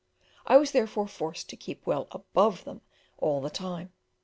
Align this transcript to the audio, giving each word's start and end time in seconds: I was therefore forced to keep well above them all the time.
I 0.47 0.57
was 0.57 0.71
therefore 0.71 1.07
forced 1.07 1.47
to 1.49 1.55
keep 1.55 1.85
well 1.85 2.07
above 2.09 2.63
them 2.63 2.81
all 3.19 3.39
the 3.39 3.51
time. 3.51 3.93